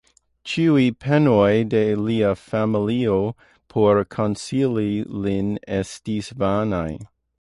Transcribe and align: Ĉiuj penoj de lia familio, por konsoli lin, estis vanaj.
Ĉiuj 0.51 0.85
penoj 1.03 1.49
de 1.73 1.81
lia 2.07 2.31
familio, 2.45 3.19
por 3.75 4.03
konsoli 4.17 4.89
lin, 5.27 5.53
estis 5.83 6.33
vanaj. 6.45 6.89